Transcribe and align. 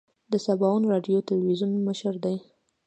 د 0.31 0.33
سباوون 0.45 0.83
راډیو 0.91 1.25
تلویزون 1.29 1.71
مشر 1.87 2.13
دی. 2.25 2.37